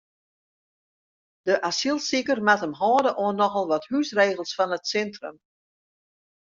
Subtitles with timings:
[1.45, 5.37] De asylsiker moat him hâlde oan nochal wat húsregels fan it sintrum.